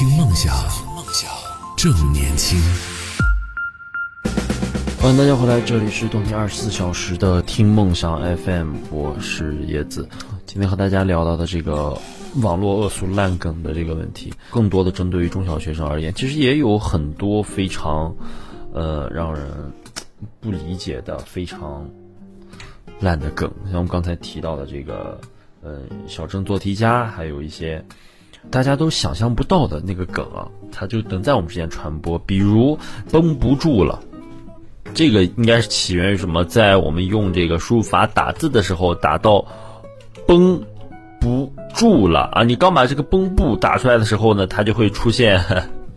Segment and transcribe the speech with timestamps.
[0.00, 0.56] 听梦想，
[0.96, 1.30] 梦想
[1.76, 2.58] 正年轻。
[4.98, 10.08] 欢迎大家回来，这里是动听二十四小时的听梦想 FM，我是叶子。
[10.46, 11.98] 今天和大家聊到的这个
[12.40, 18.16] 网络恶俗烂梗的这个问题，更多的针对于中小学生而言，其实也有很多非常
[18.72, 19.70] 呃让人
[20.40, 21.86] 不理解的非常
[23.00, 25.20] 烂的梗，像我们刚才提到的这个
[25.60, 27.84] 呃小镇做题家，还有一些
[28.48, 32.78] 大家都想象不到的那个梗啊，它就能在我们之间传播，比如
[33.10, 34.00] 绷不住了。
[34.94, 36.44] 这个应该是起源于什么？
[36.44, 39.44] 在我们用这个输入法打字的时候，打到
[40.26, 40.60] 绷
[41.20, 42.42] 不住了啊！
[42.42, 45.40] 你刚把这个绷不打出来的时候呢，它就会出现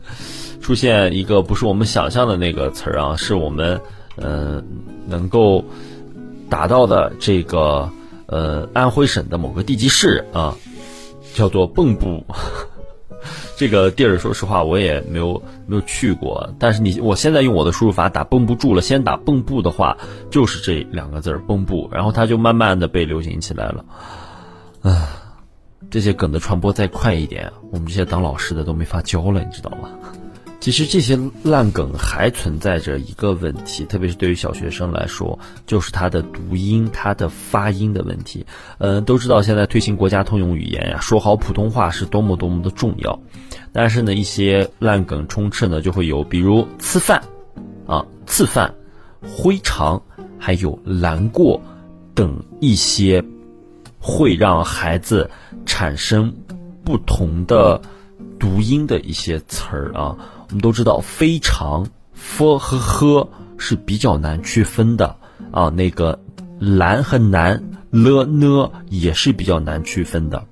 [0.62, 3.82] 出现一个不是我们想象的那个词儿啊，是我们
[4.18, 4.64] 嗯
[5.08, 5.64] 能够
[6.50, 7.90] 达到的这个
[8.28, 10.56] 呃安徽省的某个地级市啊，
[11.34, 12.24] 叫做蚌埠。
[13.56, 16.50] 这个地儿，说实话，我也没有没有去过。
[16.60, 19.96] 但是你，我现在用我的输入法打“绷不住了”，先打“蚌埠”的话，
[20.30, 23.86] 就是这两个字儿“蚌埠”，然后它就慢慢的被流行起来了。
[24.82, 25.08] 啊，
[25.90, 29.90] 这些梗的传播再快一点，我们这些当老师的都没法教了，你知道吗？
[30.64, 38.46] 其实这些烂梗还存在着一个问题，特别是对于小学生来说，就是它的读音、它的发音的问题。
[38.78, 43.20] 嗯，都知道现在推行国家通用语言呀，说好普通话是多么多么的重要。
[43.74, 47.22] 但是呢，一些烂梗充斥呢，就会有，比如“吃饭”
[47.86, 48.74] 啊、“次饭”、
[49.20, 50.02] “灰常”
[50.40, 51.62] 还有“难过”
[52.16, 53.22] 等一些
[54.00, 55.30] 会让孩子
[55.66, 56.34] 产生
[56.86, 57.82] 不同的
[58.40, 60.16] 读音的一些词儿啊。
[60.50, 65.16] 我们都知道，非常 f 和 h 是比较难区分的
[65.52, 65.70] 啊。
[65.70, 66.20] 那个
[66.60, 70.46] 蓝和难 l n 也是比较难区分的。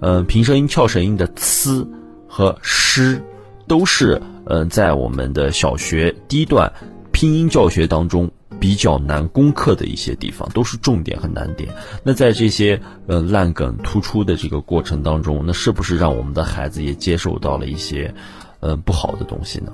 [0.00, 1.86] 嗯，平舌音、翘舌音的 c
[2.28, 3.20] 和 sh
[3.66, 6.72] 都是嗯在我们的小学低段
[7.10, 11.68] 拼音教学当中比较难攻克的一些地方，都是重点和难点。
[12.02, 18.14] 那在这些呃烂梗突出的这个过程当中，那是不是让我们的孩子也接受到了一些？
[18.60, 19.70] 呃，不好的东西呢，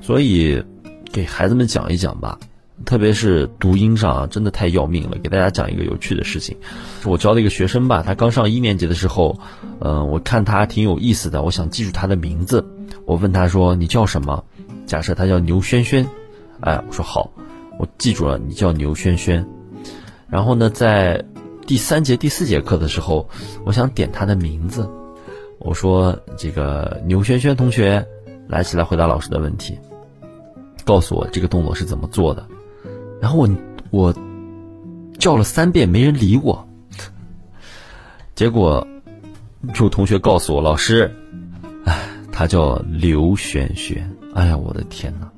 [0.00, 0.62] 所以
[1.10, 2.38] 给孩子们讲一讲吧，
[2.84, 5.18] 特别是读音上啊，真的太要命了。
[5.18, 6.56] 给大家讲一个有趣的事情，
[7.02, 9.40] 我教的一个学生吧，他刚上一年级的时候，
[9.80, 12.64] 嗯，我看他挺有意思的，我想记住他的名字，
[13.06, 14.44] 我问他说：“你叫什么？”
[14.86, 16.06] 假设他叫牛轩轩，
[16.60, 17.32] 哎，我说好，
[17.78, 19.46] 我记住了，你叫牛轩轩。
[20.28, 21.24] 然后呢，在
[21.66, 23.28] 第三节、第四节课的时候，
[23.64, 24.88] 我想点他的名字，
[25.58, 28.04] 我说：“这个牛轩轩同学。”
[28.48, 29.78] 来起来回答老师的问题，
[30.82, 32.48] 告诉我这个动作是怎么做的。
[33.20, 33.46] 然后我
[33.90, 34.14] 我
[35.18, 36.66] 叫了三遍，没人理我。
[38.34, 38.88] 结果
[39.78, 41.14] 有同学告诉我，老师，
[41.84, 44.10] 哎，他叫刘轩轩。
[44.34, 45.30] 哎呀，我的天哪！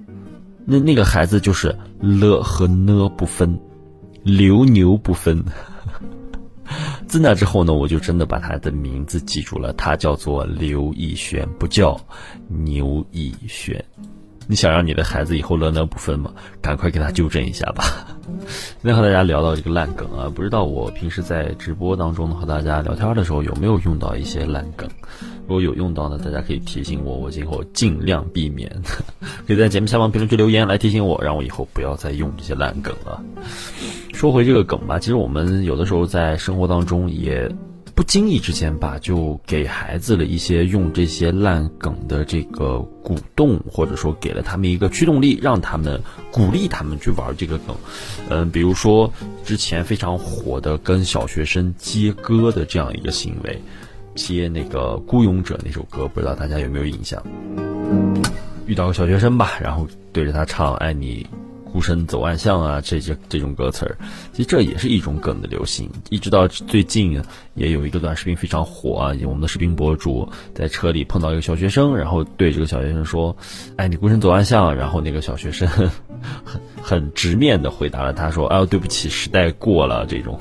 [0.70, 3.58] 那那个孩子就是了和呢不分，
[4.22, 5.44] 刘牛不分。
[7.08, 12.00] 自那之后呢，我就真的把他的名字记住了，他叫做刘逸轩，不叫
[12.46, 13.84] 牛逸轩。
[14.50, 16.32] 你想让你的孩子以后乐乐不分吗？
[16.60, 17.84] 赶快给他纠正一下吧。
[18.82, 24.88] 今天和大家聊到这个烂梗啊，不知道我平时在直播当中和大家聊天的时候有没有用到一些烂梗？
[25.46, 28.68] 如果有用到呢，大家可以提醒我，我今后尽量避免。
[29.46, 33.22] 可以在节目下方评论区留言来提醒我，让我以后不要再用这些烂梗了。
[34.12, 37.48] 说回这个梗吧，其实我们有的时候在生活当中也。
[38.00, 46.00] 不经意之间吧，就给孩子了一些用这些烂梗的这个鼓动，或者说给了他们一个驱动力，让他们
[46.32, 47.76] 鼓励他们去玩这个梗。
[48.30, 49.12] 嗯，比如说
[49.44, 53.60] 之前非常火的跟小学生接歌的这样一个行为，
[54.14, 57.22] 接那个《孤勇者》那首歌，不知道大家有没有印象？
[58.64, 61.28] 遇到个小学生吧，然后对着他唱《爱你》。
[61.72, 63.96] 孤身走暗巷啊，这些这种歌词儿，
[64.32, 65.88] 其实这也是一种梗的流行。
[66.10, 67.22] 一直到最近，
[67.54, 73.36] 也有一个短视频非常火啊，我们的视频博主在车里碰到一个小学生，然后对这个小学生说
[73.76, 80.38] ：“哎，你孤身走暗巷。”然后那个小学生很很直面的回答了他说：“哎，对不起，时代过了。”这种。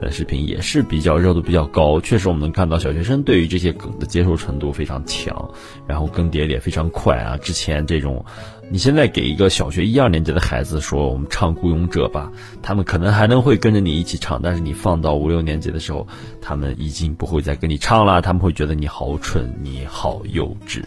[0.00, 5.50] 呃，视频也是比较热度比较高，确实我们能看到小学生对于这些梗的接受程度非常强，
[5.86, 7.36] 然后更迭也非常快啊。
[7.36, 8.24] 之前这种，
[8.70, 12.32] 你现在给一个小学一二年级的孩子说我们唱《孤勇者》吧，
[12.62, 16.06] 他们可能还能会跟着你一起唱，但是你放到五六年级的时候，
[16.40, 20.82] 他们已经不会再跟你唱了，他们会觉得你好蠢，你好幼稚。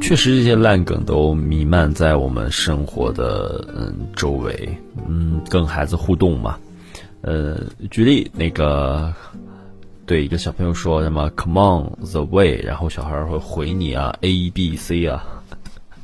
[0.00, 6.58] 确实，这些烂梗都弥漫在我们生活的嗯周围，嗯，跟孩子互动嘛。
[7.26, 7.58] 呃，
[7.90, 9.10] 举例那个
[10.04, 15.24] 对一个小朋友说什么 “Come on the way”，然后小孩会回你啊 “A B C” 啊，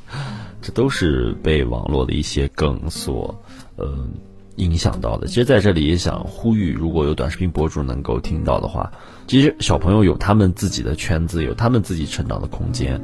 [0.63, 3.39] 这都是被网络的一些梗所
[3.77, 4.09] 呃
[4.57, 5.27] 影响到的。
[5.27, 8.91] 其实在这里也想呼吁，如果有短视频博主能够听到的话，
[9.27, 12.99] 其实小朋友有他们自己的圈子，有他们自己成长的空间，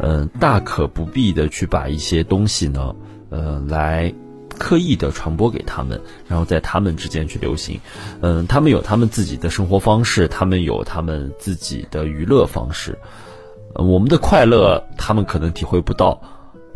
[0.00, 2.92] 嗯，大可不必的去把一些东西呢，
[3.30, 4.12] 呃，来。
[4.62, 7.80] 刻意的传播给他们，然后在他们之间去流行，
[8.20, 12.96] 嗯，他们有他们自己的生活方式，他们有他们自己的娱乐方式，
[13.74, 16.22] 我们的快乐他们可能体会不到，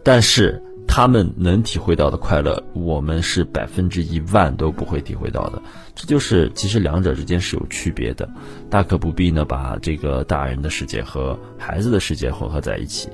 [0.02, 0.60] 但是
[0.96, 5.60] 他们能体会到的快乐，我们是百分之一万都不会体会到的。
[5.94, 8.26] 这就是其实两者之间是有区别的，
[8.70, 13.10] 大可不必呢把这个大人的世界和孩子的世界混合在一起。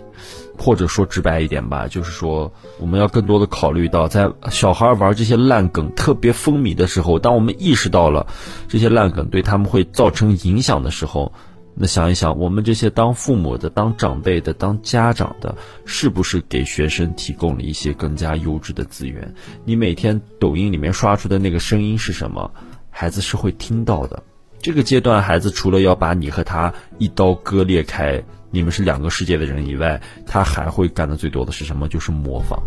[0.57, 8.29] 或者说直白一点吧，就是说我们要更多的考虑到，在小孩玩这些烂梗特别风靡的时候，当我们意识到了
[8.69, 11.33] 这些烂梗对他们会造成影响的时候，
[11.75, 19.35] 那想一想，我们这些当父母的、当长辈的、当家长的，是不是给学生提供了一些更加优质的资源？
[19.65, 22.51] 你每天抖音里面刷出的那个声音是什么？
[22.91, 24.23] 孩子是会听到的。
[24.61, 28.23] 这个阶段，孩子除了要把你和他一刀割裂开。
[28.55, 31.89] 你们是两个世界的人以外，他还会干的最多的是什么？
[31.89, 32.63] 就是模仿。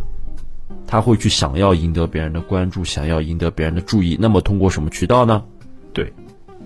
[0.88, 4.18] 他会去想要赢得别人的关注，想要赢得别人的注意。
[4.20, 5.44] 那么通过什么渠道呢？
[5.94, 6.12] 对，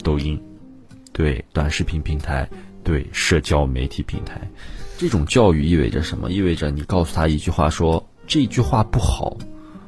[0.01, 0.41] 抖音，
[1.19, 2.49] 对短视频平台，
[2.81, 4.39] 对社交媒体平台。
[4.97, 6.31] 这种教育意味着什么？
[6.31, 9.35] 意味着你告诉他一句话，说这句话不好。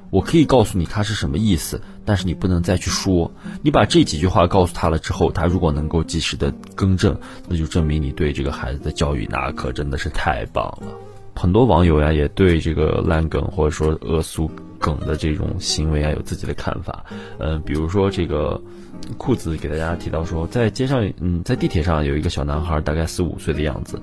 [0.10, 3.32] 我可以告诉你它是什么意思，但是你不能再去说。
[3.62, 7.18] 你把这几句话告诉他了之后，他如果能够及时的更正，
[7.48, 10.88] 那就证明你对这个孩子的教育那可真的是太棒了。
[11.34, 14.52] 很多网友呀也对这个烂梗或者说恶俗
[14.82, 17.06] 梗的这种行为啊有自己的看法。
[17.38, 18.60] 嗯，比如说这个。
[19.18, 24.00] 裤子给大家提到说，在街上，嗯，在地铁上有一个小男孩，大概四五岁的样子，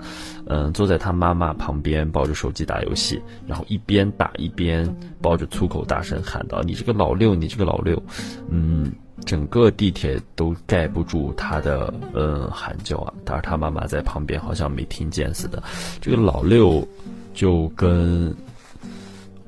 [0.46, 4.92] 嗯，坐在他妈妈旁边，抱着手机打游戏，然后一边打一边
[5.22, 8.02] 抱着粗口大声喊道：“你这个老六，你这个老六！”
[8.50, 8.90] 嗯，
[9.24, 15.62] 整个地铁都盖不住他的嗯喊叫啊，但是他妈妈在旁边好像没听见似的。
[16.00, 16.86] 这个老六
[17.34, 18.34] 就跟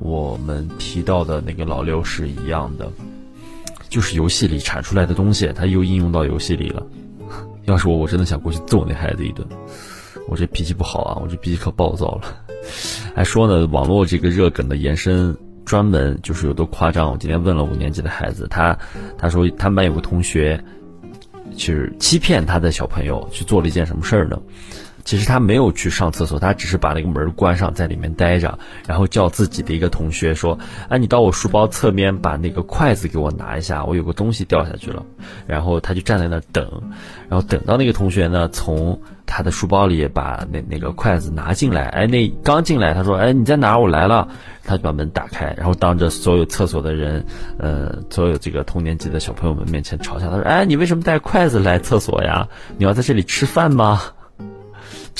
[0.00, 2.90] 我们提到的那个老六是一样的。
[3.88, 6.86] 就是游戏里产出来的东西，他又应用到游戏里了。
[7.66, 9.44] 要是我，我真的想过去揍那孩子一顿。
[10.28, 12.36] 我这脾气不好啊，我这脾气可暴躁了。
[13.16, 17.10] 还说呢，网络这个热梗的延伸，专门就是有多夸张。
[17.10, 18.78] 我今天问了五年级的孩子，他
[19.18, 20.62] 他说他们班有个同学，
[21.56, 24.40] 去欺骗他的小朋友去做了一件什么事儿呢？
[25.04, 30.58] 其实他没有去上厕所，他只是把那个门关上，在里面待着，然后叫自己的一个同学说
[30.88, 35.02] ：“哎，你到我书包侧面把那个筷子给我拿一下，我有个东西掉下去了。”
[35.46, 36.68] 然后他就站在那儿等，
[37.28, 43.80] 然后等到那个同学呢从他的书包里把那那个筷子拿进来，哎，那刚进来他说：“哎，你在哪儿？
[43.80, 44.28] 我来了。”
[44.62, 47.24] 他就把门打开，然后当着所有厕所的人，
[47.58, 52.46] 呃，所有这个同年级的小朋友们面前嘲笑他说：“哎，你为什么带筷子来厕所呀？
[52.76, 54.00] 你要在这里吃饭吗？”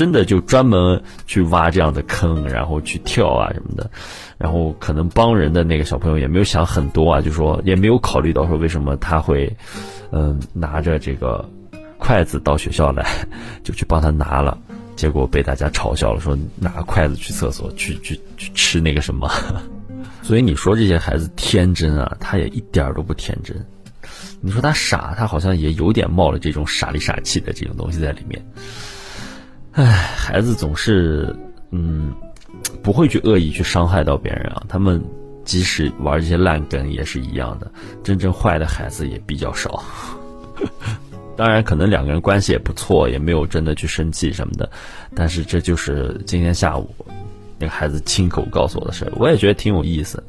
[0.00, 3.90] 真的就专门去挖这样的坑，然后去跳啊什么的，
[4.38, 9.54] 然后可能帮人的那个小朋友也没有想很多啊，就说也没有考虑到说为什么他会，
[10.10, 11.46] 嗯，拿着这个
[11.98, 13.06] 筷子到学校来，
[13.62, 14.56] 就去帮他拿了，
[14.96, 19.30] 结果被大家嘲笑了，说拿筷子去厕所去去去吃那个什么，
[20.22, 23.54] 所以你说这些孩子天真啊，他也一点都不天真，
[24.40, 28.42] 你说他傻，他好像也有点冒了这种傻里傻气的这种东西在里面。
[29.72, 31.34] 唉，孩子总是，
[31.70, 32.12] 嗯，
[32.82, 34.62] 不会去恶意去伤害到别人啊。
[34.68, 35.02] 他们
[35.44, 37.70] 即使玩这些烂梗也是一样的，
[38.02, 39.82] 真正坏的孩子也比较少。
[41.36, 44.68] 当然，可能两个人关系也不错，也没有真的去生气什么的。
[45.14, 46.94] 但是这就是今天下午
[47.58, 50.22] 那个孩子亲口告诉我的事儿，我也觉得挺有意思。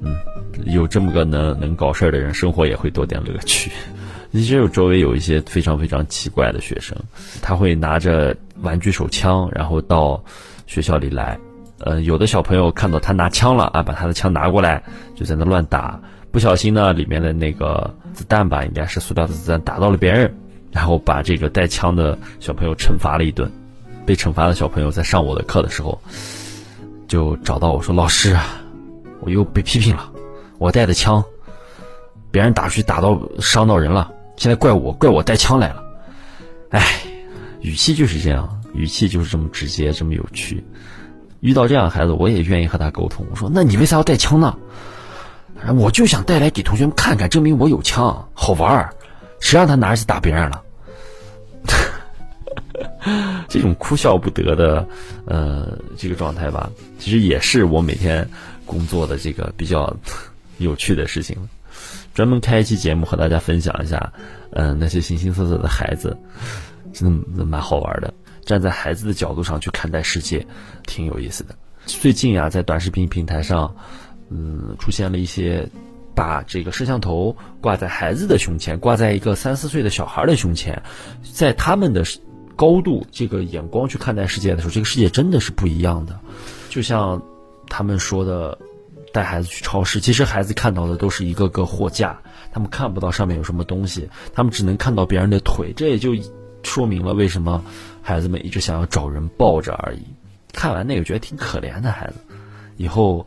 [0.00, 0.16] 嗯，
[0.64, 3.70] 有这么个能能搞事儿的人，生活也会多点乐趣。
[4.32, 6.96] 其实我周围有一些非常非常奇怪的学生，
[7.42, 10.22] 他会拿着玩具手枪，然后到
[10.66, 11.38] 学校里来。
[11.80, 14.82] 呃，有的小朋友看到他拿枪了啊，把他的枪拿过来，
[15.14, 16.00] 就在那乱打。
[16.30, 20.34] 不小心呢，里面的那个子弹吧，应该是塑料的子弹，打到了别人，
[20.72, 23.50] 然后把这个带枪的小朋友惩罚了一顿。
[24.04, 26.00] 被惩罚的小朋友在上我的课的时候，
[27.06, 28.36] 就找到我说：“老师，
[29.20, 30.10] 我又被批评了，
[30.58, 31.22] 我带的枪，
[32.30, 35.82] 别人打去打到伤到人了。”现在怪我，怪我带枪来了，
[36.70, 36.82] 哎，
[37.60, 40.64] 语气就是这样，语气就是这么直接，这么有趣。
[41.40, 43.24] 遇到这样的孩子，我也愿意和他沟通。
[43.30, 44.56] 我说：“那你为啥要带枪呢？”
[45.76, 48.94] 我就想带来给同学们看看，证明我有枪，好玩儿。
[49.40, 50.62] 谁让他拿着去打别人了？
[53.48, 54.86] 这种哭笑不得的
[55.26, 58.28] 呃这个状态吧，其实也是我每天
[58.66, 59.96] 工作的这个比较
[60.58, 61.36] 有趣的事情。
[62.14, 64.12] 专门开一期节目和大家分享一下，
[64.50, 66.16] 嗯，那些形形色色的孩子，
[66.92, 68.12] 真的蛮好玩的。
[68.44, 70.46] 站在孩子的角度上去看待世界，
[70.86, 71.54] 挺有意思的。
[71.86, 73.74] 最近呀，在短视频平台上，
[74.30, 75.68] 嗯，出现了一些
[76.14, 80.82] 把这个摄像头挂在孩子的胸前，挂在一个三四岁的小孩的胸前，
[81.22, 82.04] 在他们的
[82.56, 86.18] 高度这个眼光去看待世界的时候，这个世界真的是不一样的。
[86.68, 87.22] 就像
[87.68, 88.58] 他们说的。
[89.10, 92.20] 带孩子去超市，其实孩子看到的都是一个个货架，
[92.52, 96.14] 他们看不到上面有什么东西，他们只能看到别人的腿，这也就
[96.78, 97.60] 说明了为什么
[98.00, 100.02] 孩子们一直想要找人抱着而已。
[100.52, 102.14] 看完那个觉得挺可怜的孩子，
[102.76, 103.26] 以后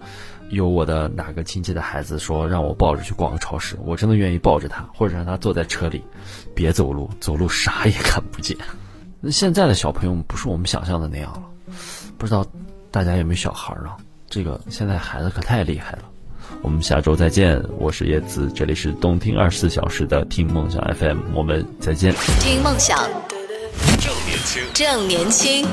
[0.51, 6.01] 有我的哪个亲戚的孩子说让我抱着去逛个超市，我真的愿意抱着他，或者让他坐在车里，
[6.55, 8.57] 别走路，走路啥也看不见。
[9.19, 11.43] 那现在的小朋友不是我们想象的那样了，
[12.17, 12.45] 不知道
[12.89, 13.97] 大家有没有小孩啊？
[14.29, 16.03] 这个现在孩子可太厉害了，
[16.61, 17.61] 我们下周再见。
[17.77, 22.13] 我是叶子，这里是动听二十四小时的听梦想 FM，我们再见。
[22.39, 22.97] 听梦想，
[24.51, 25.65] 轻，正年轻，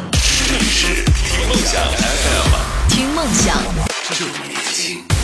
[0.46, 3.56] 这里是听梦想 FM，听梦想。
[4.16, 5.17] 正年轻。